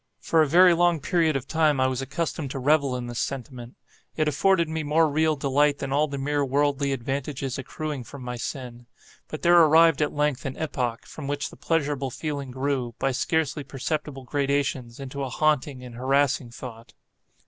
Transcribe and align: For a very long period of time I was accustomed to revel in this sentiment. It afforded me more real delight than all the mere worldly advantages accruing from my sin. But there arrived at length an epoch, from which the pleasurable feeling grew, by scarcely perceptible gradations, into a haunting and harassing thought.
For 0.19 0.41
a 0.41 0.47
very 0.47 0.73
long 0.73 0.99
period 0.99 1.35
of 1.35 1.47
time 1.47 1.79
I 1.79 1.85
was 1.85 2.01
accustomed 2.01 2.49
to 2.49 2.57
revel 2.57 2.95
in 2.95 3.05
this 3.05 3.19
sentiment. 3.19 3.75
It 4.15 4.27
afforded 4.27 4.67
me 4.67 4.81
more 4.81 5.07
real 5.07 5.35
delight 5.35 5.77
than 5.77 5.93
all 5.93 6.07
the 6.07 6.17
mere 6.17 6.43
worldly 6.43 6.91
advantages 6.91 7.59
accruing 7.59 8.03
from 8.03 8.23
my 8.23 8.35
sin. 8.35 8.87
But 9.27 9.43
there 9.43 9.59
arrived 9.61 10.01
at 10.01 10.11
length 10.11 10.43
an 10.43 10.57
epoch, 10.57 11.05
from 11.05 11.27
which 11.27 11.51
the 11.51 11.55
pleasurable 11.55 12.09
feeling 12.09 12.49
grew, 12.49 12.95
by 12.97 13.11
scarcely 13.11 13.63
perceptible 13.63 14.23
gradations, 14.23 14.99
into 14.99 15.21
a 15.21 15.29
haunting 15.29 15.83
and 15.83 15.93
harassing 15.93 16.49
thought. 16.49 16.95